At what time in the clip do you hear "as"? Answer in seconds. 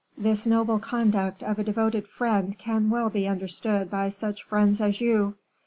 4.81-4.99